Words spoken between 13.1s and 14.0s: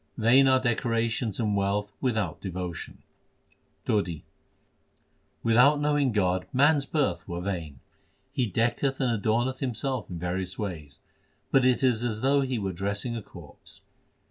a corpse.